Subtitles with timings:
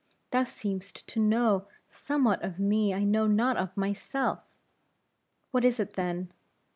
[0.31, 4.43] Thou seemest to know somewhat of me, that I know not of myself,
[5.51, 6.31] what is it then?